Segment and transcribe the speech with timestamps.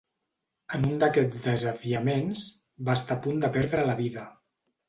[0.77, 2.47] En un d'aquests desafiaments,
[2.89, 4.29] va estar a punt de perdre la vida.